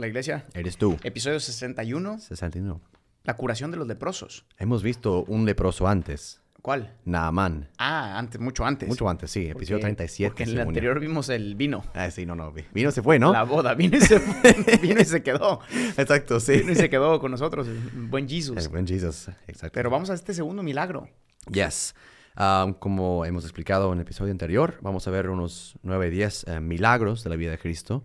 [0.00, 0.46] la iglesia.
[0.54, 0.96] eres tú.
[1.02, 2.80] Episodio 61, 61.
[3.24, 4.44] la curación de los leprosos.
[4.58, 6.94] Hemos visto un leproso antes, ¿Cuál?
[7.06, 7.70] Naaman.
[7.78, 8.86] Ah, antes, mucho antes.
[8.86, 10.30] Mucho antes, sí, episodio Porque- 37.
[10.30, 11.82] Porque en el anterior vimos el vino.
[11.94, 12.52] Ah, sí, no, no.
[12.52, 13.32] vi- Vino se fue, ¿no?
[13.32, 13.72] La boda.
[13.72, 15.60] Vino y se, fue, vino y se quedó.
[15.96, 16.58] Exacto, sí.
[16.58, 17.66] Vino y se quedó con nosotros.
[17.66, 18.58] el buen Jesus.
[18.58, 19.72] El buen Jesus, exacto.
[19.72, 21.08] Pero vamos a este segundo milagro.
[21.50, 21.94] Yes.
[22.38, 26.60] Um, como hemos explicado en el episodio anterior, vamos a ver unos 9, 10 eh,
[26.60, 28.04] milagros de la vida de Cristo.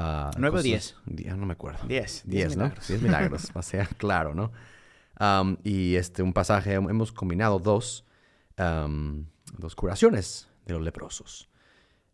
[0.00, 0.94] Ah, ¿Nueve o diez?
[1.06, 1.80] di- no me acuerdo.
[1.88, 2.62] Diez, diez 10, ¿no?
[2.64, 2.88] milagros.
[2.88, 4.52] 10 milagros, para ser claro, ¿no?
[5.20, 8.04] Um, y este, un pasaje, hemos combinado dos,
[8.58, 9.24] um,
[9.58, 11.48] dos curaciones de los leprosos.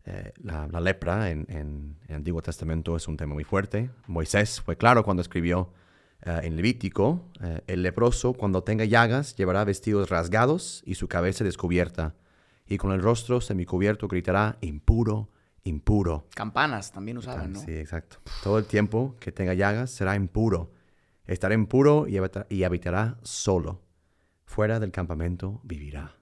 [0.05, 3.89] Eh, la, la lepra en, en el Antiguo Testamento es un tema muy fuerte.
[4.07, 5.71] Moisés fue claro cuando escribió
[6.23, 11.43] eh, en Levítico, eh, el leproso cuando tenga llagas llevará vestidos rasgados y su cabeza
[11.43, 12.15] descubierta,
[12.67, 15.29] y con el rostro semicubierto gritará, impuro,
[15.65, 16.27] impuro.
[16.33, 17.59] Campanas también usaban, ¿no?
[17.59, 18.17] Sí, exacto.
[18.43, 20.71] Todo el tiempo que tenga llagas será impuro.
[21.25, 23.81] Estará impuro y habita- y habitará solo.
[24.45, 26.15] Fuera del campamento vivirá.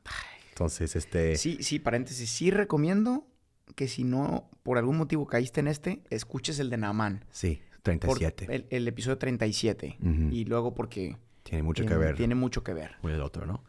[0.50, 1.36] Entonces, este...
[1.36, 2.30] Sí, sí, paréntesis.
[2.30, 3.28] Sí recomiendo
[3.76, 7.26] que si no, por algún motivo caíste en este, escuches el de Naamán.
[7.32, 8.48] Sí, Por- 37.
[8.50, 9.98] el, el episodio 37.
[10.02, 10.10] Ujú.
[10.32, 11.18] Y luego porque...
[11.44, 12.96] Tiene mucho tiene, que ver Tiene mucho que ver.
[13.02, 13.66] con el otro, ¿no?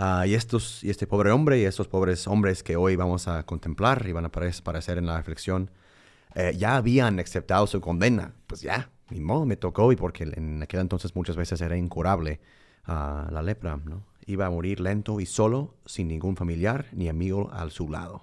[0.00, 3.42] Ah, y, estos, y este pobre hombre y estos pobres hombres que hoy vamos a
[3.44, 5.72] contemplar y van a apare- aparecer en la reflexión,
[6.36, 8.32] eh, ya habían aceptado su condena.
[8.46, 12.40] Pues ya, ni modo, me tocó y porque en aquel entonces muchas veces era incurable
[12.84, 14.04] ah, la lepra, ¿no?
[14.24, 18.22] Iba a morir lento y solo, sin ningún familiar ni amigo a su lado,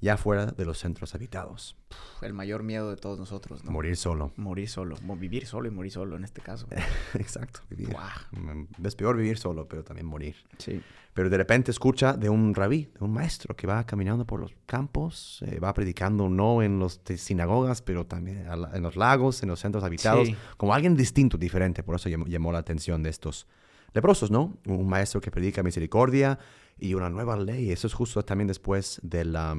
[0.00, 1.76] ya fuera de los centros habitados.
[2.22, 3.70] El mayor miedo de todos nosotros, ¿no?
[3.70, 4.32] Morir solo.
[4.36, 4.96] Morir solo.
[5.18, 6.66] Vivir solo y morir solo en este caso.
[7.14, 7.60] Exacto.
[7.68, 7.94] vivir.
[8.32, 10.36] Mm, Es peor vivir solo, pero también morir.
[10.58, 10.80] Sí.
[11.12, 14.54] Pero de repente escucha de un rabí, de un maestro que va caminando por los
[14.66, 19.48] campos, eh, va predicando no en las sinagogas, pero también la- en los lagos, en
[19.48, 20.36] los centros habitados, Sí.
[20.56, 21.82] como alguien distinto, diferente.
[21.82, 23.46] Por eso llamó, llamó la atención de estos
[23.92, 24.56] leprosos, ¿no?
[24.66, 26.38] Un maestro que predica misericordia
[26.78, 27.72] y una nueva ley.
[27.72, 29.56] Eso es justo también después de la,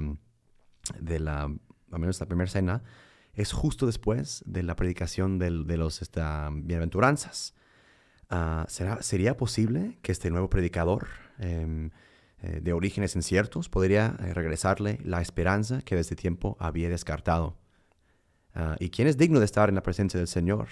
[1.00, 2.84] de la, al menos la primera cena,
[3.34, 7.56] es justo después de la predicación de los esta, bienaventuranzas.
[8.30, 11.92] Ah, ¿será, ¿Sería posible que este nuevo predicador em,
[12.42, 17.58] eh, de orígenes inciertos podría eh, regresarle la esperanza que desde tiempo había descartado?
[18.54, 20.68] Ah, ¿Y quién es digno de estar en la presencia del Señor?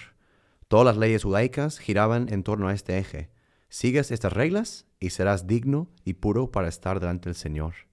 [0.68, 3.30] Todas las leyes judaicas giraban en torno a este eje.
[3.68, 7.89] Sigues estas reglas y serás digno y puro para estar delante del Señor.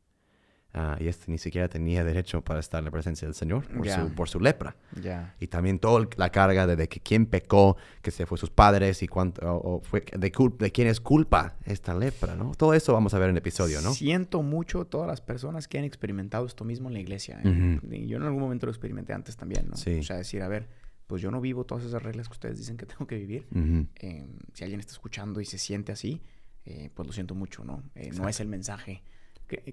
[0.79, 3.85] Ah, y este ni siquiera tenía derecho para estar en la presencia del Señor por,
[3.85, 3.99] Ya.
[4.03, 5.35] su, por su lepra Ya.
[5.39, 9.01] y también toda la carga de, de que quién pecó, que se fue sus padres
[9.01, 12.51] y cuánto, o, o fue de, de quién es culpa esta lepra, ¿no?
[12.55, 13.91] Todo eso vamos a ver en el episodio, ¿no?
[13.93, 17.41] Siento mucho todas las personas que han experimentado esto mismo en la iglesia.
[17.43, 17.49] ¿eh?
[17.79, 17.93] Ujú.
[17.95, 19.77] Y Yo en algún momento lo experimenté antes también, ¿no?
[19.77, 19.97] Sí.
[19.99, 20.69] O sea, decir, a ver,
[21.07, 23.47] pues yo no vivo todas esas reglas que ustedes dicen que tengo que vivir.
[23.51, 23.87] Ujú.
[23.95, 26.21] Eh, si alguien está escuchando y se siente así,
[26.65, 27.81] eh, pues lo siento mucho, ¿no?
[27.95, 29.01] Eh, no es el mensaje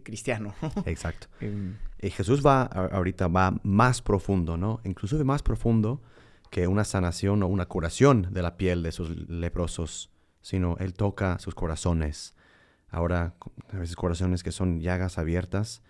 [0.02, 0.54] cristiano.
[0.86, 1.26] Exacto.
[1.40, 4.80] Em, Y Jesús va, ahorita va más profundo, ¿no?
[4.84, 6.02] Inclusive más profundo
[6.50, 11.38] que una sanación o una curación de la piel de sus leprosos, sino Él toca
[11.38, 12.34] sus corazones.
[12.90, 13.34] Ahora,
[13.72, 15.82] a veces corazones que son llagas abiertas,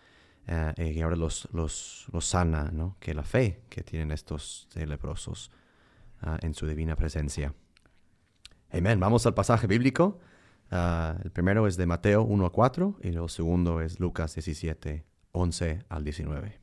[0.46, 2.96] eh, y ahora los, los, los sana, ¿no?
[3.00, 5.50] Que la fe que tienen estos eh, leprosos
[6.20, 7.54] ah, en su divina presencia.
[8.70, 9.00] Amén.
[9.00, 10.20] Vamos al pasaje bíblico.
[10.70, 15.04] Ah, el primero es de Mateo 1 a 4 y el segundo es Lucas 17,
[15.32, 16.60] 11 al 19.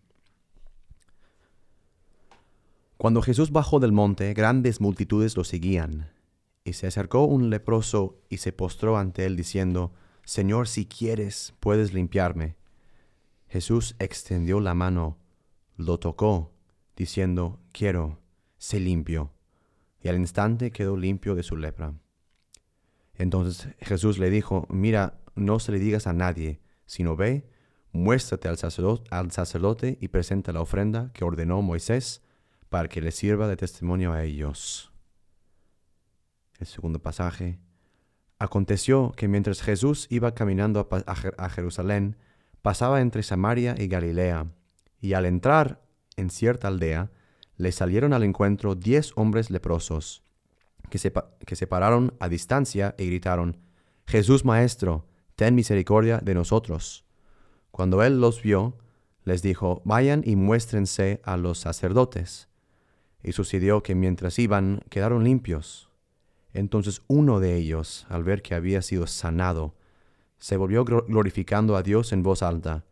[2.98, 6.12] Cuando Jesús bajó del monte, grandes multitudes lo seguían.
[6.64, 9.92] Y se acercó un leproso y se postró ante él diciendo,
[10.24, 12.58] Señor, si quieres, puedes limpiarme.
[13.48, 15.18] Jesús extendió la mano,
[15.78, 16.52] lo tocó,
[16.96, 18.20] diciendo, Quiero,
[18.58, 19.34] sé limpio.
[20.04, 21.96] Y al instante quedó limpio de su lepra.
[23.22, 27.48] Entonces Jesús le dijo, Mira, no se le digas a nadie, sino ve,
[27.92, 32.24] muéstrate al sacerdote, y presenta la ofrenda que ordenó Moisés
[32.70, 34.92] para que le sirva de testimonio a ellos.
[36.58, 37.60] El segundo pasaje.
[38.40, 42.18] Aconteció que mientras Jesús iba caminando a Jerusalén,
[42.64, 44.48] pasaba entre Samaria y Galilea,
[45.00, 45.84] y al entrar
[46.18, 47.12] en cierta aldea,
[47.56, 50.24] le salieron al encuentro diez hombres leprosos,
[50.92, 51.12] que se,
[51.48, 53.58] que se pararon a distancia y gritaron,
[54.06, 57.06] Jesús Maestro, ten misericordia de nosotros.
[57.72, 58.78] Cuando él los vio,
[59.24, 62.50] les dijo, vayan y muéstrense a los sacerdotes.
[63.24, 65.90] Y sucedió que mientras iban, quedaron limpios.
[66.54, 69.76] Entonces uno de ellos, al ver que había sido sanado,
[70.40, 72.84] se volvió glo- glorificando a Dios en voz alta.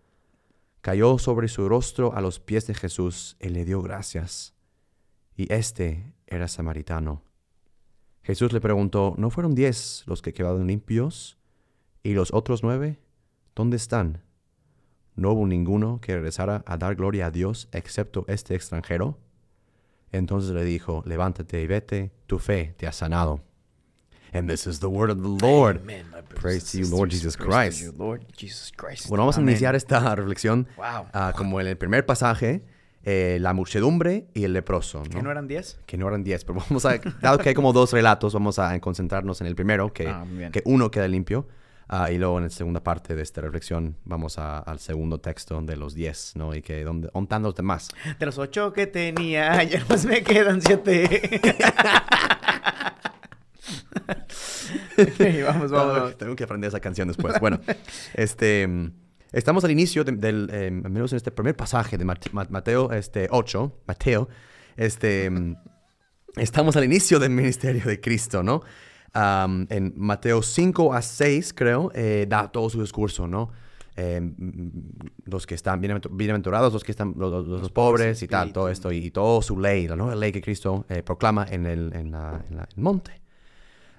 [0.82, 4.54] Cayó sobre su rostro a los pies de Jesús y le dio gracias.
[5.36, 7.24] Y este era samaritano.
[8.24, 11.38] Jesús le preguntó, ¿no fueron diez los que quedaron limpios?
[12.04, 13.00] ¿Y los otros nueve?
[13.56, 14.24] ¿Dónde están?
[15.16, 19.18] ¿No hubo ninguno que regresara a dar gloria a Dios excepto este extranjero?
[20.12, 23.42] Entonces le dijo, levántate y vete, tu fe te ha sanado.
[24.32, 25.82] And this is the word of the Lord.
[25.82, 26.06] Amen,
[26.40, 27.10] Praise to you, Lord.
[27.10, 27.82] Jesus Christ.
[27.82, 29.10] you, Lord Jesus Christ.
[29.10, 31.08] Bueno, vamos a iniciar esta reflexión Wow.
[31.14, 32.64] ah, como en el primer pasaje,
[33.04, 35.00] eh, la muchedumbre y el leproso.
[35.04, 35.10] ¿no?
[35.10, 35.80] ¿Que no eran 10?
[35.86, 38.80] que no eran 10, pero vamos a, dado que hay como dos relatos, vamos a
[38.80, 41.48] concentrarnos en el primero, que, Ah, que uno queda limpio,
[41.88, 45.62] ah, y luego en la segunda parte de esta reflexión vamos a- al segundo texto
[45.62, 46.54] de los 10, ¿no?
[46.54, 47.90] Y que, ¿dónde, ¿dónde están los demás?
[48.20, 51.42] De los ocho que tenía, ya más me quedan siete.
[54.98, 56.18] Ok, vamos, vamos.
[56.18, 57.40] Tengo que aprender esa canción después.
[57.40, 57.60] Bueno,
[58.14, 58.68] este,
[59.32, 62.48] estamos al inicio de- del, eh, al menos en este primer pasaje de Mate- Ma-
[62.50, 64.30] Mateo este, 8, Mateo,
[64.78, 65.30] este,
[66.38, 68.62] estamos al inicio del ministerio de Cristo, ¿no?
[69.16, 73.50] En Mateo 5 a 6, creo, eh, da todo su discurso, ¿no?
[73.96, 74.70] Eh, mm,
[75.26, 78.70] los que están bienaventu- bienaventurados, los que están, los, los- los pobres y tal, todo
[78.70, 81.92] esto, y, y toda su ley, la nueva ley que Cristo eh, proclama en el,
[81.94, 83.20] en la- en la- en el monte.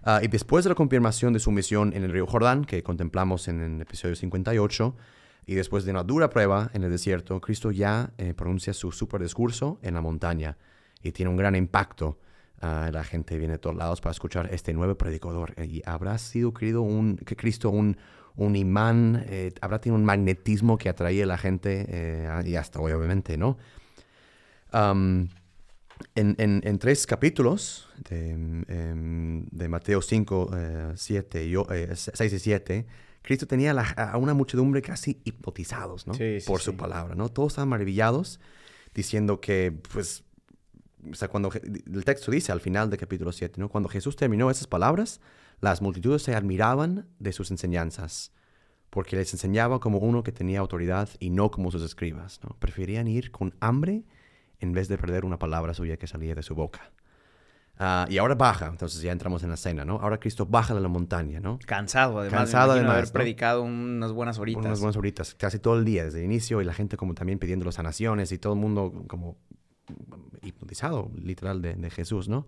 [0.02, 3.48] Ah, y después de la confirmación de su misión en el río Jordán, que contemplamos
[3.48, 4.96] en el episodio 58,
[5.46, 9.20] y después de una dura prueba en el desierto, Cristo ya eh, pronuncia su super
[9.22, 10.56] discurso en la montaña
[11.02, 12.18] y tiene un gran impacto.
[12.62, 15.54] Ah, la gente viene de todos lados para escuchar este nuevo predicador.
[15.66, 17.96] Y habrá sido querido un, que Cristo un,
[18.36, 22.78] un imán, eh, habrá tenido un magnetismo que atraía a la gente eh, y hasta
[22.80, 23.56] hoy, obviamente, ¿no?
[24.72, 25.28] Am,
[26.14, 31.94] en, en- en tres capítulos de, em, de Mateo 5, eh, 7 y, o- eh,
[31.94, 32.86] 6 y 7,
[33.22, 36.14] Cristo tenía la- a una muchedumbre casi hipnotizados ¿no?
[36.14, 36.76] Sí, sí, por su sí.
[36.76, 37.14] palabra.
[37.14, 37.28] ¿no?
[37.28, 38.40] Todos estaban maravillados
[38.94, 40.24] diciendo que, pues,
[41.10, 43.68] o sea, cuando el texto dice al final del capítulo 7, ¿no?
[43.68, 45.20] cuando Jesús terminó esas palabras,
[45.60, 48.32] las multitudes se admiraban de sus enseñanzas,
[48.90, 52.40] porque les enseñaba como uno que tenía autoridad y no como sus escribas.
[52.42, 52.56] ¿no?
[52.58, 54.04] Preferían ir con hambre
[54.58, 56.90] en vez de perder una palabra suya que salía de su boca.
[57.78, 59.96] Ah, y ahora baja, entonces ya entramos en la cena, ¿no?
[59.96, 61.58] Ahora Cristo baja de la montaña, ¿no?
[61.66, 62.40] Cansado, además.
[62.40, 63.12] Cansado, además, haber ¿no?
[63.12, 64.66] predicado unas buenas horitas.
[64.66, 67.38] Unas buenas horitas, casi todo el día, desde el inicio, y la gente como también
[67.38, 69.38] pidiendo las sanaciones y todo el mundo como
[70.42, 72.46] hipnotizado, literal, de, de Jesús, ¿no?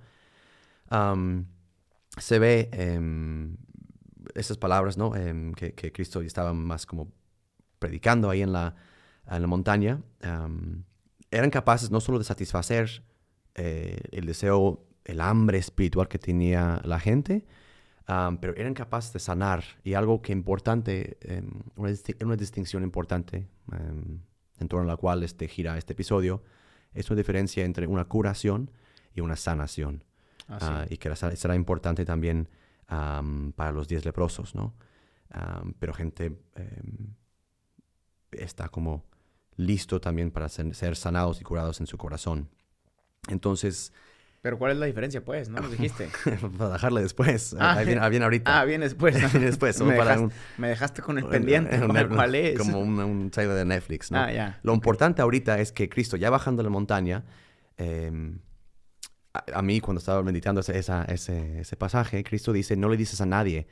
[2.18, 3.56] Se ve em,
[4.34, 5.16] esas palabras, ¿no?
[5.16, 7.10] Em, que, que Cristo estaba más como
[7.78, 8.76] predicando ahí en la,
[9.30, 10.02] en la montaña.
[11.30, 13.02] eran capaces no solo de satisfacer
[13.54, 17.44] eh, el deseo, el hambre espiritual que tenía la gente,
[18.08, 19.62] Um, pero eran capaces de sanar.
[19.84, 24.18] Y algo que importante, em, una, disti- una distinción importante em,
[24.58, 26.42] en torno a la cual este, gira este episodio,
[26.94, 28.72] es una diferencia entre una curación
[29.14, 30.02] y una sanación.
[30.48, 30.66] Ah, sí.
[30.68, 32.48] Ah, y que será importante también
[32.88, 34.74] am, para los diez leprosos, ¿no?
[35.78, 37.14] Pero gente em,
[38.32, 39.04] está como
[39.56, 42.48] listo también para ser, ser sanados y curados en su corazón.
[43.28, 43.92] Entonces,
[44.42, 45.48] Pero ¿cuál es la diferencia, pues?
[45.48, 46.08] ¿No nos dijiste?
[46.58, 48.60] para dejarle después, Ah, viene ahorita.
[48.60, 49.20] Ah, bien después.
[49.22, 49.28] ¿no?
[49.28, 51.80] Viene después, me, para dejaste, un- me dejaste con el pendiente.
[51.80, 52.58] Un- ¿cuál, cuál es?
[52.58, 54.18] Como un, trailer de Netflix, ¿no?
[54.18, 54.58] Ah, ya.
[54.64, 57.24] Lo importante ahorita es que Cristo, ya bajando la montaña,
[57.78, 58.10] eh,
[59.32, 62.96] a, a mí cuando estaba meditando ese, esa- ese, ese pasaje, Cristo dice, no le
[62.96, 63.68] dices a nadie,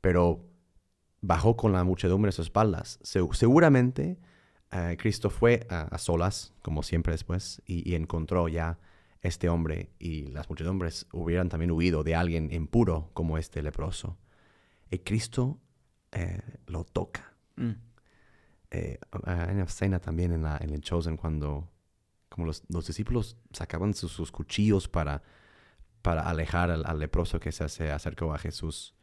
[0.00, 0.46] pero
[1.20, 2.98] bajó con la muchedumbre a sus espaldas.
[3.02, 4.18] Se- seguramente
[4.72, 8.78] eh, Cristo fue a, a solas, como siempre después, y, y encontró ya
[9.24, 14.18] este hombre y las muchedumbres hubieran también huido de alguien impuro como este leproso.
[14.90, 15.58] Y Cristo
[16.12, 17.34] eh, lo toca.
[17.56, 17.72] Mm.
[18.70, 21.70] Eh, hay una escena también en, la, en el Chosen cuando
[22.28, 25.22] como los, los discípulos sacaban sus, sus cuchillos para,
[26.02, 28.94] para alejar al, al leproso que se, se acercó a Jesús.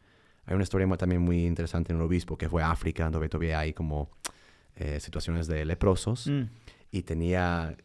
[0.46, 3.60] Hay una historia también muy interesante en el obispo que fue a África, donde todavía
[3.60, 4.12] hay como
[4.76, 6.44] eh, situaciones de leprosos Mm.
[6.92, 7.76] y tenía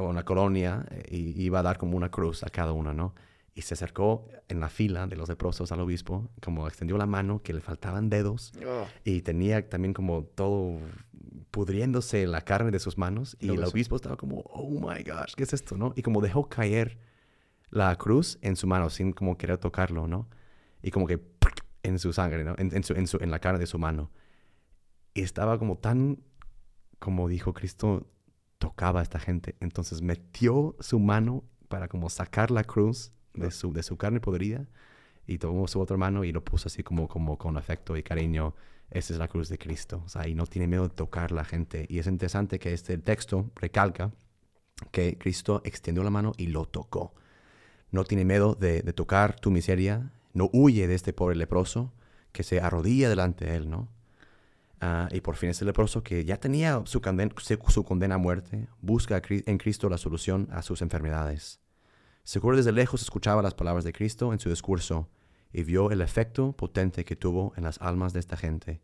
[0.00, 3.14] una colonia eh, y iba a dar como una cruz a cada uno, ¿no?
[3.54, 7.42] Y se acercó en la fila de los leprosos al obispo, como extendió la mano,
[7.42, 8.86] que le faltaban dedos Oh.
[9.04, 10.78] y tenía también como todo
[11.50, 15.44] pudriéndose la carne de sus manos y el obispo estaba como, oh my gosh, ¿qué
[15.44, 15.76] es esto?
[15.76, 15.92] ¿no?
[15.96, 16.98] Y como dejó caer
[17.70, 20.28] la cruz en su mano sin como querer tocarlo, ¿no?
[20.82, 21.20] Y como que
[21.82, 22.54] en su sangre, ¿no?
[22.58, 24.10] En, en su- en su- en la carne de su mano.
[25.14, 26.18] Y estaba como tan,
[26.98, 28.06] como dijo Cristo,
[28.58, 29.56] tocaba a esta gente.
[29.60, 34.66] Entonces metió su mano para como sacar la cruz de su, de su carne podrida
[35.26, 38.54] y tomó su otra mano y lo puso así como, como con afecto y cariño.
[38.90, 40.02] Esa es la cruz de Cristo.
[40.04, 41.86] O sea, y no tiene miedo de tocar la gente.
[41.88, 44.12] Y es interesante que este texto recalca
[44.92, 47.14] que Cristo extendió la mano y lo tocó.
[47.90, 50.12] No tiene miedo de, de tocar tu miseria.
[50.32, 51.92] No huye de este pobre leproso
[52.30, 53.88] que se arrodilla delante de él, ¿no?
[54.88, 58.18] Ah, y por fin ese leproso que ya tenía su, conden- su- su condena a
[58.18, 61.58] muerte, busca en Cristo la solución a sus enfermedades.
[62.22, 65.08] Seguro desde lejos escuchaba las palabras de Cristo en su discurso
[65.52, 68.80] y vio el efecto potente que tuvo en las almas de esta gente.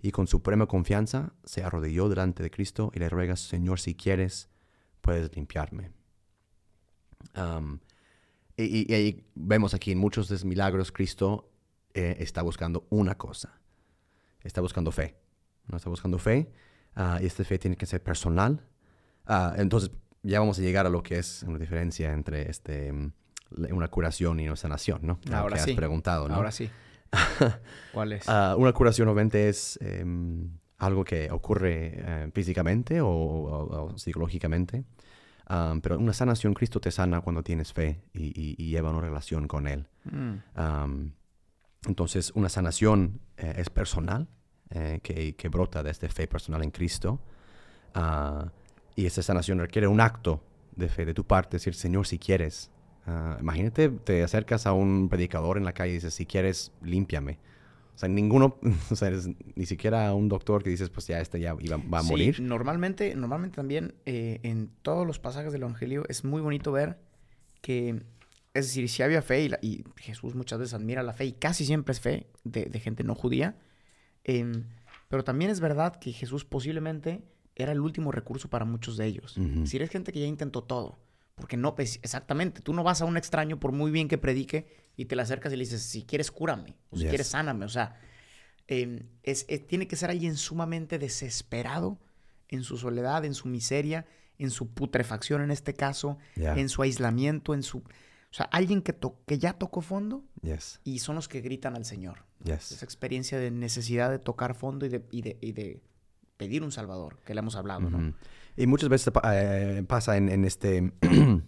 [0.00, 4.48] Y con suprema confianza se arrodilló delante de Cristo y le ruega, Señor, si quieres,
[5.00, 5.90] puedes limpiarme.
[8.56, 11.50] Y ahí vemos aquí en muchos de los milagros, Cristo
[11.94, 13.58] eh, está buscando una cosa.
[14.44, 15.21] Está buscando fe.
[15.72, 15.76] ¿No?
[15.78, 16.52] Está buscando fe.
[16.94, 18.60] ah, y esta fe tiene que ser personal.
[19.26, 19.90] Ah, entonces,
[20.22, 23.12] ya vamos a llegar a lo que es una diferencia entre este, mm,
[23.72, 25.18] una curación y una sanación, ¿no?
[25.32, 25.70] Ahora que sí.
[25.70, 26.34] has preguntado, ¿no?
[26.36, 26.70] Ahora sí.
[27.92, 28.28] ¿Cuál es?
[28.28, 34.84] Ah, una curación obviamente es em, algo que ocurre eh, físicamente o, o- o psicológicamente.
[35.46, 39.00] Am, pero una sanación, Cristo te sana cuando tienes fe y, y- y lleva una
[39.00, 39.88] relación con Él.
[40.04, 41.12] Mm, Am,
[41.86, 44.28] entonces, una sanación eh, es personal,
[44.74, 47.20] eh, que, que brota de esta fe personal en Cristo.
[47.94, 48.50] Ah,
[48.96, 50.42] y esa sanación requiere un acto
[50.76, 52.70] de fe de tu parte, decir, Señor, si quieres.
[53.06, 57.38] Ah, imagínate, te acercas a un predicador en la calle y dices, si quieres, límpiame.
[57.94, 58.56] O sea, ninguno,
[58.90, 61.76] o sea, eres ni siquiera a un doctor que dices, pues ya este ya iba-
[61.76, 62.40] va a sí, morir.
[62.40, 66.98] Normalmente, normalmente también eh, en todos los pasajes del Evangelio es muy bonito ver
[67.60, 68.02] que,
[68.54, 71.32] es decir, si había fe y, la- y Jesús muchas veces admira la fe y
[71.32, 73.56] casi siempre es fe de, de gente no judía,
[74.24, 74.64] em,
[75.08, 77.22] pero también es verdad que Jesús posiblemente
[77.54, 79.36] era el último recurso para muchos de ellos.
[79.36, 80.98] Es decir, es gente que ya intentó todo.
[81.34, 84.66] Porque no, pues, exactamente, tú no vas a un extraño por muy bien que predique
[84.96, 87.08] y te le acercas y le dices, si quieres, cúrame, o si Yes.
[87.10, 87.64] quieres, sáname.
[87.64, 87.98] O sea,
[88.68, 91.98] eh, es, es- tiene que ser alguien sumamente desesperado
[92.48, 94.06] en su soledad, en su miseria,
[94.38, 97.78] en su putrefacción en este caso, en su aislamiento, en su...
[97.78, 101.76] O sea, alguien que, to- que ya tocó fondo yes, y son los que gritan
[101.76, 102.24] al Señor.
[102.44, 102.72] Yes.
[102.72, 105.82] Esa experiencia de necesidad de tocar fondo y de, y de, y de
[106.36, 107.98] pedir un Salvador, que le hemos hablado, ¿no?
[107.98, 108.12] Ujú.
[108.56, 111.42] Y muchas veces eh, pasa en, en este, en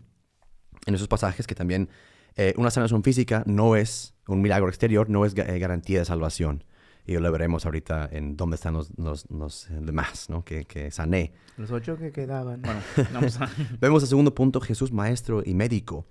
[0.86, 1.88] esos pasajes que también
[2.36, 6.64] eh, una sanación física no es un milagro exterior, no es eh, garantía de salvación.
[7.06, 10.42] Y lo veremos ahorita en dónde están los, los- los, eh, demás, ¿no?
[10.42, 11.34] Que, que sané.
[11.58, 12.62] Los ocho que quedaban.
[12.62, 12.80] Bueno,
[13.12, 13.50] vamos a...
[13.80, 16.06] Vemos el segundo punto, Jesús maestro y médico.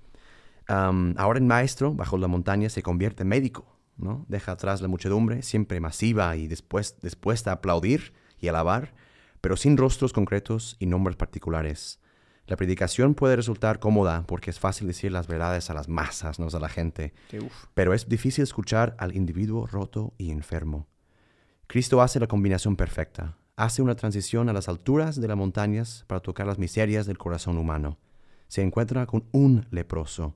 [0.67, 4.25] Am, ahora en maestro, bajo la montaña, se convierte en médico, ¿no?
[4.27, 8.93] Deja atrás la muchedumbre, siempre masiva y después, dispuesta a aplaudir y alabar,
[9.41, 11.99] pero sin rostros concretos y nombres particulares.
[12.45, 16.47] La predicación puede resultar cómoda porque es fácil decir las verdades a las masas, no
[16.47, 17.13] a la gente,
[17.73, 20.87] pero es difícil escuchar al individuo roto y enfermo.
[21.67, 23.37] Cristo hace la combinación perfecta.
[23.55, 27.57] Hace una transición a las alturas de las montañas para tocar las miserias del corazón
[27.57, 27.97] humano.
[28.47, 30.35] Se encuentra con un leproso.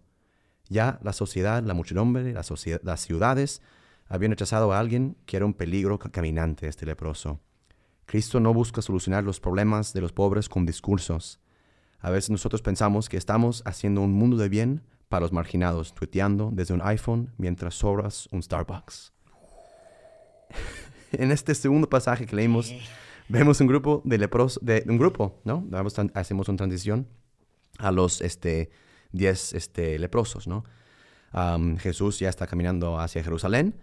[0.70, 3.62] Ya la sociedad, la muchedumbre, las ciudades
[4.08, 7.40] habían rechazado a alguien que era un peligro ca- caminante, este leproso.
[8.06, 11.40] Cristo no busca solucionar los problemas de los pobres con discursos.
[12.00, 16.50] A veces nosotros pensamos que estamos haciendo un mundo de bien para los marginados, tuiteando
[16.54, 19.12] desde un iPhone mientras sobras un Starbucks.
[21.12, 22.74] en este segundo pasaje que leímos,
[23.30, 25.66] vemos un grupo de leprosos, de un grupo, ¿no?
[26.14, 27.08] Hacemos una transición
[27.78, 28.70] a los este,
[29.12, 30.64] 10 este, leprosos, ¿no?
[31.80, 33.76] Jesús ya está caminando hacia Jerusalén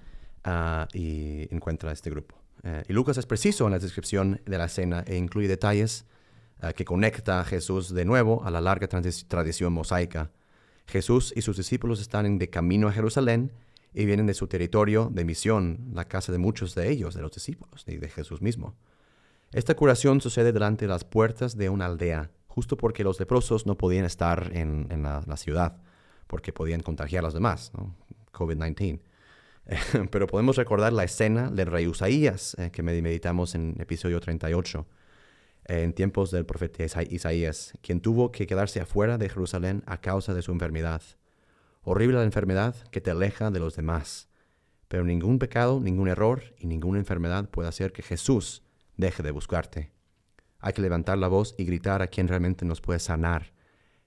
[0.43, 2.37] ah, y encuentra este grupo.
[2.64, 6.07] Eh, y Lucas es preciso en la descripción de la escena e incluye detalles
[6.61, 10.31] ah, que conecta a Jesús de nuevo a la larga tradición mosaica.
[10.87, 13.52] Jesús y sus discípulos están de camino a Jerusalén
[13.93, 17.33] y vienen de su territorio de misión, la casa de muchos de ellos, de los
[17.33, 18.75] discípulos y de Jesús mismo.
[19.52, 23.76] Esta curación sucede delante de las puertas de una aldea, justo porque los leprosos no
[23.76, 25.76] podían estar en, en la, ciudad,
[26.28, 27.96] porque podían contagiar a los demás, ¿no?
[28.32, 29.00] COVID-19.
[30.11, 34.87] Pero podemos recordar la escena del rey Usaías, eh, que med- meditamos en episodio 38,
[35.66, 40.00] eh, en tiempos del profeta Isa- Isaías, quien tuvo que quedarse afuera de Jerusalén a
[40.00, 41.02] causa de su enfermedad.
[41.82, 44.28] Horrible la enfermedad que te aleja de los demás.
[44.88, 48.62] Pero ningún pecado, ningún error y ninguna enfermedad puede hacer que Jesús
[48.96, 49.90] deje de buscarte.
[50.64, 53.52] Hay que levantar la voz y gritar a quien realmente nos puede sanar,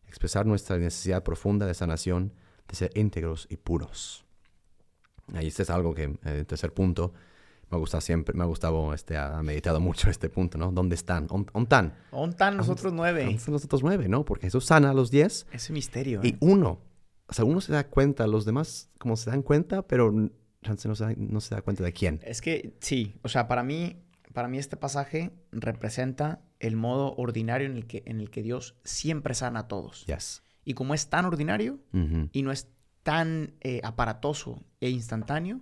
[0.07, 2.33] expresar nuestra necesidad profunda de sanación,
[2.67, 4.25] de ser íntegros y puros.
[5.35, 7.13] Ahí este es algo que, eh, el tercer punto,
[7.69, 10.71] me ha gustado siempre, me ha gustado, este, ha meditado mucho este punto, ¿no?
[10.71, 11.27] ¿Dónde están?
[11.27, 11.93] ¿Dónde están?
[12.11, 13.21] ¿Dónde están los otros nueve?
[13.21, 14.25] ¿Dónde están los otros nueve, no?
[14.25, 16.21] Porque Jesús sana a los diez Ese misterio.
[16.23, 16.37] y ¿eh?
[16.39, 16.79] uno,
[17.27, 20.31] o sea, uno se da cuenta, los demás como se dan cuenta, pero no
[20.75, 22.19] se da, no se da cuenta de quién.
[22.23, 24.01] Es que sí, o sea, para mí,
[24.33, 28.75] para mí este pasaje representa el modo ordinario en el que, en el que Dios
[28.83, 30.05] siempre sana a todos.
[30.05, 30.43] Yes.
[30.65, 31.79] Y como es tan ordinario
[32.31, 32.67] y no es
[33.03, 35.61] tan eh, aparatoso e instantáneo,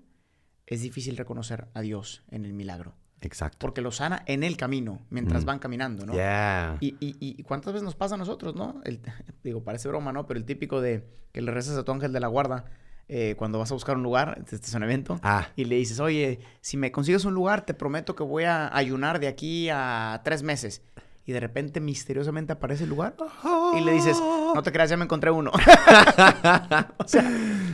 [0.66, 2.96] es difícil reconocer a Dios en el milagro.
[3.22, 3.60] Exacto.
[3.60, 5.48] Porque lo sana en el camino, mientras Mm.
[5.48, 6.14] van caminando, ¿no?
[6.14, 6.78] Yeah.
[6.80, 8.82] Y, y, y cuántas veces nos pasa a nosotros, ¿no?
[8.84, 9.00] El,
[9.44, 10.26] digo, parece broma, ¿no?
[10.28, 12.66] Pero el típico de que le rezas a tu ángel de la guarda
[13.08, 16.00] eh, cuando vas a buscar un lugar, este es un evento, Ah, y le dices,
[16.00, 20.22] oye, si me consigues un lugar, te prometo que voy a ayunar de aquí a
[20.24, 20.82] tres meses.
[21.28, 23.16] Y de repente misteriosamente aparece el lugar
[23.76, 25.50] y le dices, no te creas, ya me encontré uno.
[26.98, 27.28] o sea,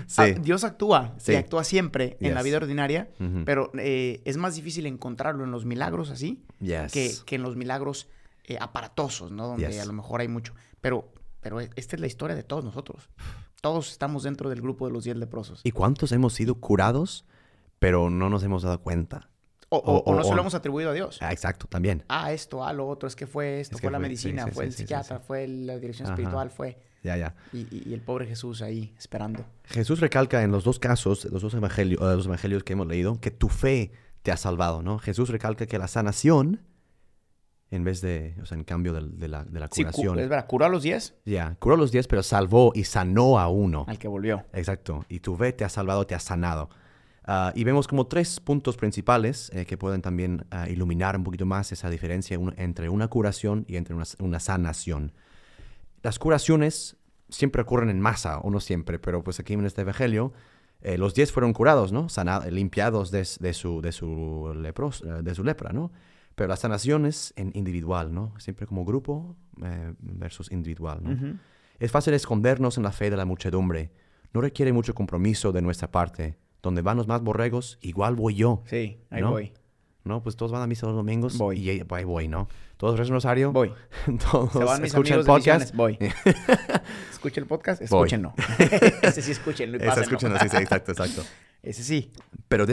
[0.08, 0.22] Sí.
[0.22, 1.34] ah, Dios actúa Sí.
[1.34, 2.46] y actúa siempre en la Yes.
[2.46, 3.44] vida ordinaria, Ujú.
[3.46, 6.92] pero eh, es más difícil encontrarlo en los milagros así yes.
[6.94, 8.08] que, que en los milagros
[8.46, 9.48] eh, aparatosos, ¿no?
[9.48, 9.82] Donde Yes.
[9.82, 10.54] a lo mejor hay mucho.
[10.80, 11.12] Pero,
[11.42, 13.10] pero e- esta es la historia de todos nosotros.
[13.62, 15.62] Todos estamos dentro del grupo de los diez leprosos.
[15.64, 17.26] ¿Y cuántos hemos sido curados,
[17.80, 19.30] pero no nos hemos dado cuenta?
[19.70, 21.20] O, o- o- o no se lo hemos atribuido a Dios.
[21.22, 22.04] Ah, exacto, también.
[22.10, 24.50] Ah, esto, ah, lo otro, es que fue esto, Es fue la fue- medicina, sí,
[24.50, 26.14] sí, fue el sí, psiquiatra, fue la dirección Ajá.
[26.16, 26.78] espiritual, fue...
[27.04, 27.36] Ya, ya.
[27.54, 29.46] Y, y- y el pobre Jesús ahí esperando.
[29.66, 33.32] Jesús recalca en los dos casos, los dos evangelios, los evangelios que hemos leído, que
[33.32, 33.92] tu fe
[34.24, 35.00] te ha salvado, ¿no?
[35.00, 36.62] Jesús recalca que la sanación,
[37.72, 40.20] en vez de, o sea, en cambio del- de, la, de la Sí, cu- curación,
[40.20, 43.40] es verdad, curó a los diez ya, curó a los diez, pero salvó y sanó
[43.40, 43.86] a uno.
[43.88, 44.44] al que volvió.
[44.54, 45.06] Exacto.
[45.10, 46.70] Y tu fe te ha salvado, te ha sanado.
[47.24, 51.46] Ah, y vemos como tres puntos principales eh, que pueden también ah, iluminar un poquito
[51.46, 55.14] más esa diferencia un- entre una curación y entre una, una sanación.
[56.04, 56.98] Las curaciones
[57.30, 60.34] siempre ocurren en masa, o no siempre, pero pues aquí en este evangelio,
[60.82, 62.10] eh, los diez fueron curados, ¿no?
[62.10, 65.92] Sana- limpiados de, de su, de, su lepros- eh, de su lepra, ¿no?
[66.42, 68.34] Pero la sanación es en individual, ¿no?
[68.40, 71.12] Siempre como grupo eh, versus individual, ¿no?
[71.12, 71.38] Ujú.
[71.78, 73.92] Es fácil escondernos en la fe de la muchedumbre.
[74.34, 76.40] No requiere mucho compromiso de nuestra parte.
[76.64, 78.64] Donde van los más borregos, igual voy yo.
[78.66, 79.30] Sí, ahí ¿No?
[79.30, 79.54] voy.
[80.04, 80.24] ¿No?
[80.24, 81.38] Pues todos van a misa los domingos.
[81.38, 81.60] Voy.
[81.60, 82.48] Y ahí voy, ¿no?
[82.78, 83.52] Todos rezan rosario.
[83.52, 83.72] Voy.
[84.32, 85.76] Todos Se van mis escuchan el podcast.
[85.76, 86.00] Voy.
[87.12, 87.84] ¿Escucha el podcast?
[87.84, 88.34] Escúchenlo.
[89.04, 90.02] Ese sí escúchenlo y pásenlo.
[90.02, 91.22] escúchenlo, sí, sí, exacto, exacto.
[91.64, 92.12] Ese sí.
[92.48, 92.66] Pero,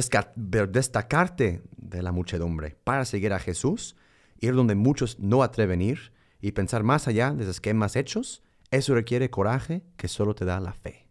[0.50, 3.96] pero destacarte de la muchedumbre para seguir a Jesús,
[4.40, 9.30] ir donde muchos no atreven ir y pensar más allá de esquemas hechos, eso requiere
[9.30, 11.08] coraje que solo te da la fe.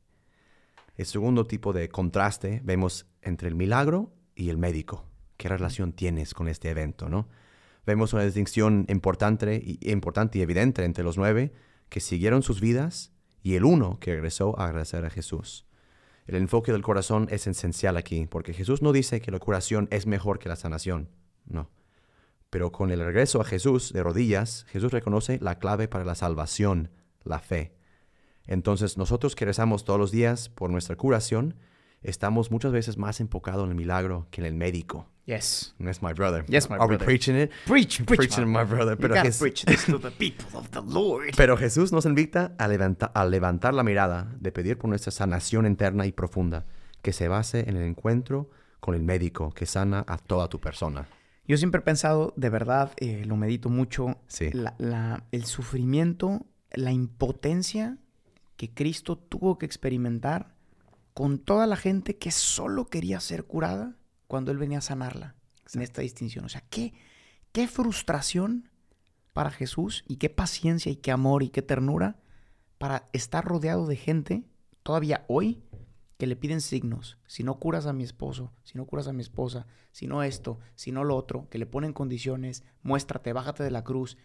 [0.95, 5.05] El segundo tipo de contraste vemos entre el milagro y el médico.
[5.37, 7.27] ¿Qué relación tienes con este evento, no?
[7.85, 11.53] Vemos una distinción importante y, importante y evidente entre los nueve
[11.89, 13.13] que siguieron sus vidas
[13.43, 15.66] y el uno que regresó a agradecer a Jesús.
[16.27, 20.05] El enfoque del corazón es esencial aquí, porque Jesús no dice que la curación es
[20.05, 21.09] mejor que la sanación,
[21.45, 21.69] no.
[22.49, 26.91] Pero con el regreso a Jesús de rodillas, Jesús reconoce la clave para la salvación,
[27.23, 27.73] la fe.
[28.45, 31.55] Entonces nosotros que rezamos todos los días por nuestra curación,
[32.01, 35.09] estamos muchas veces más enfocados en el milagro que en el médico.
[35.27, 35.73] Yes.
[35.77, 36.45] Yes, my brother.
[36.47, 37.05] Yes, my Are we brother.
[37.05, 37.51] preaching it?
[37.65, 38.93] Preach, preach, Preaching, my brother.
[38.93, 41.31] You Pero, gotta Jes- preach this to the people of the Lord.
[41.37, 45.65] pero Jesús nos invita a, levanta- a levantar la mirada, de pedir por nuestra sanación
[45.65, 46.65] interna y profunda,
[47.01, 51.09] que se base en el encuentro con el médico que sana a toda tu persona.
[51.45, 54.49] Yo siempre he pensado, de verdad, eh, lo medito mucho, Sí.
[54.53, 57.97] la- la- el sufrimiento, la impotencia
[58.55, 60.55] que Cristo tuvo que experimentar
[61.13, 63.95] con toda la gente que solo quería ser curada
[64.27, 65.35] cuando Él venía a sanarla
[65.73, 66.45] en esta distinción.
[66.45, 66.93] O sea, qué,
[67.51, 68.69] qué frustración
[69.33, 72.19] para Jesús y qué paciencia y qué amor y qué ternura
[72.77, 74.43] para estar rodeado de gente
[74.83, 75.63] todavía hoy
[76.17, 77.17] que le piden signos.
[77.27, 80.59] Si no curas a mi esposo, si no curas a mi esposa, si no esto,
[80.75, 84.17] si no lo otro, que le ponen condiciones, muéstrate, bájate de la cruz.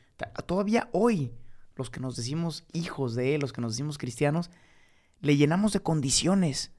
[0.47, 1.33] Todavía hoy,
[1.77, 4.51] los que nos decimos hijos de Él, los que nos decimos cristianos,
[5.21, 6.73] le llenamos de condiciones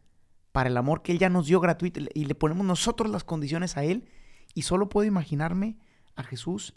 [0.53, 3.75] para el amor que Él ya nos dio gratuito y le ponemos nosotros las condiciones
[3.75, 4.07] a Él.
[4.53, 5.77] Y solo puedo imaginarme
[6.15, 6.73] a Jesús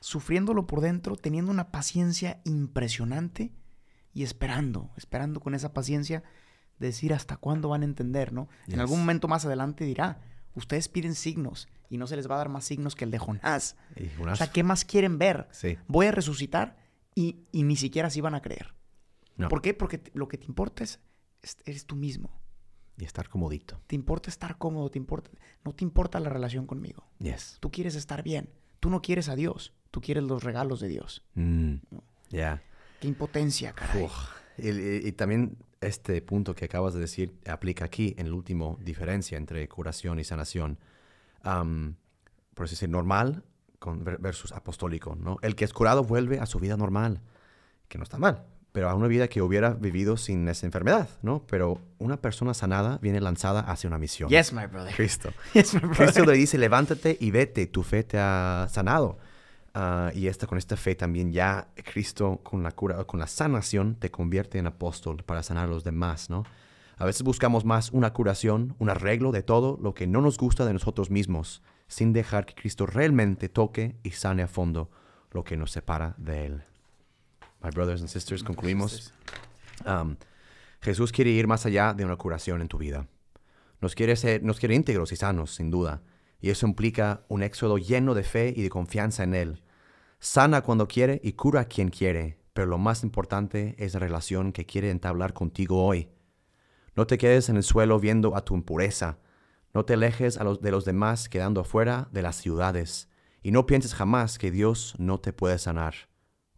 [0.00, 3.52] sufriéndolo por dentro, teniendo una paciencia impresionante
[4.12, 6.22] y esperando, esperando con esa paciencia
[6.78, 8.48] decir hasta cuándo van a entender, ¿no?
[8.66, 10.20] En algún momento más adelante dirá,
[10.54, 13.18] ustedes piden signos y no se les va a dar más signos que el de
[13.18, 13.76] Jonás.
[13.96, 15.48] Y O sea, ¿qué más quieren ver?
[15.52, 15.78] sí.
[15.88, 16.76] Voy a resucitar
[17.14, 18.74] y, y ni siquiera así van a creer.
[19.36, 19.48] No.
[19.48, 19.74] ¿Por qué?
[19.74, 21.00] Porque lo que te importa es,
[21.42, 22.30] es- eres tú mismo.
[22.98, 23.80] Y estar comodito.
[23.86, 25.30] Te importa estar cómodo, te importa,
[25.64, 27.04] no te importa la relación conmigo.
[27.18, 27.58] Yes.
[27.60, 28.48] Tú quieres estar bien.
[28.80, 29.72] Tú no quieres a Dios.
[29.90, 31.22] tú quieres los regalos de Dios.
[31.34, 31.74] Mm,
[32.28, 32.62] Ya.
[33.00, 34.06] Qué impotencia, caray.
[34.58, 38.76] Y, y- y también este punto que acabas de decir aplica aquí en la última
[38.80, 40.78] diferencia entre curación y sanación.
[41.42, 41.96] Am,
[42.54, 43.42] por así decir, normal
[43.78, 45.38] con, ver- versus apostólico, ¿no?
[45.42, 47.20] El que es curado vuelve a su vida normal,
[47.88, 48.44] que no está mal,
[48.76, 51.42] pero a una vida que hubiera vivido sin esa enfermedad, ¿no?
[51.48, 54.28] Pero una persona sanada viene lanzada hacia una misión.
[54.28, 54.94] Yes, my brother.
[54.94, 55.30] Cristo.
[55.54, 55.96] Yes, my brother.
[55.96, 59.16] Cristo le dice, levántate y vete, tu fe te ha sanado.
[59.72, 63.94] Ah, y esta, con esta fe también ya Cristo con la cura, con la sanación
[63.94, 66.44] te convierte en apóstol para sanar a los demás, ¿no?
[66.98, 70.66] A veces buscamos más una curación, un arreglo de todo lo que no nos gusta
[70.66, 74.90] de nosotros mismos, sin dejar que Cristo realmente toque y sane a fondo
[75.30, 76.75] lo que nos separa de Él.
[77.66, 79.12] My brothers and sisters, concluimos.
[79.84, 80.16] Um,
[80.80, 83.08] Jesús quiere ir más allá de una curación en tu vida.
[83.80, 86.00] Nos quiere, ser, nos quiere íntegros y sanos, sin duda.
[86.40, 89.64] Y eso implica un éxodo lleno de fe y de confianza en Él.
[90.20, 94.52] Sana cuando quiere y cura a quien quiere, pero lo más importante es la relación
[94.52, 96.08] que quiere entablar contigo hoy.
[96.94, 99.18] No te quedes en el suelo viendo a tu impureza.
[99.74, 103.08] No te alejes a los, de los demás quedando afuera de las ciudades.
[103.42, 105.96] Y no pienses jamás que Dios no te puede sanar.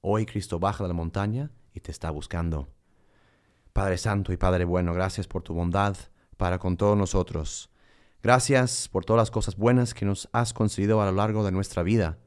[0.01, 2.69] Hoy Cristo baja de la montaña y te está buscando.
[3.73, 5.97] Padre Santo y Padre Bueno, gracias por tu bondad
[6.37, 7.69] para con todos nosotros.
[8.23, 11.83] Gracias por todas las cosas buenas que nos has concedido a lo largo de nuestra
[11.83, 12.19] vida.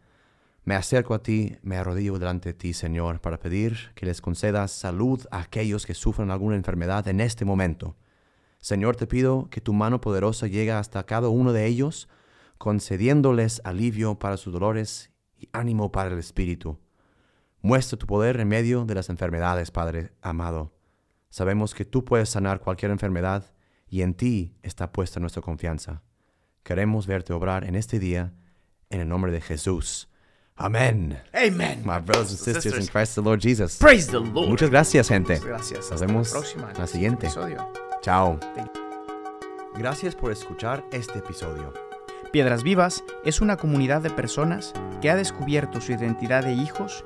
[0.66, 4.72] Me acerco a ti, me arrodillo delante de ti, Señor, para pedir que les concedas
[4.72, 7.96] salud a aquellos que sufren alguna enfermedad en este momento.
[8.60, 12.10] Señor, te pido que tu mano poderosa llegue hasta cada uno de ellos,
[12.58, 16.78] concediéndoles alivio para sus dolores y ánimo para el espíritu.
[17.62, 20.74] Muestra tu poder en medio de las enfermedades, Padre amado.
[21.30, 23.54] Sabemos que tú puedes sanar cualquier enfermedad
[23.88, 26.02] y en ti está puesta nuestra confianza.
[26.64, 28.34] Queremos verte obrar en este día,
[28.90, 30.10] en el nombre de Jesús.
[30.56, 31.20] Amén.
[31.34, 31.82] Amen.
[31.86, 33.78] My brothers and sisters in Christ the Lord Jesus.
[33.78, 34.50] Praise the Lord.
[34.50, 35.34] Muchas gracias, gente.
[35.36, 35.80] Muchas gracias.
[35.80, 36.72] Nos Hasta vemos la próxima.
[36.72, 37.26] en la siguiente.
[37.28, 37.72] episodio.
[38.02, 38.40] Chao.
[39.78, 41.74] Gracias por escuchar este episodio.
[42.32, 47.06] Piedras Vivas es una comunidad de personas que ha descubierto su identidad de hijos